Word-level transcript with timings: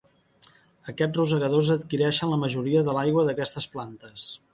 Aquests 0.93 1.19
rosegadors 1.19 1.69
adquireixen 1.75 2.31
la 2.31 2.39
majoria 2.45 2.81
de 2.89 2.97
l'aigua 2.99 3.27
d'aquestes 3.29 3.69
plantes. 3.75 4.25